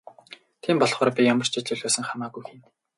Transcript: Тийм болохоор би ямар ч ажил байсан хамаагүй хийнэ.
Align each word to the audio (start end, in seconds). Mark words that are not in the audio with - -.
Тийм 0.61 0.77
болохоор 0.79 1.09
би 1.15 1.21
ямар 1.33 1.47
ч 1.51 1.53
ажил 1.59 1.79
байсан 1.83 2.05
хамаагүй 2.09 2.43
хийнэ. 2.45 2.65